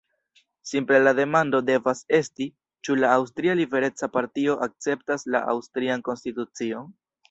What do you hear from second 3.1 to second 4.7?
Aŭstria Libereca Partio